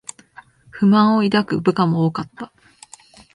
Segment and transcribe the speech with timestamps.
[0.71, 2.51] 不満を抱く部下も多かった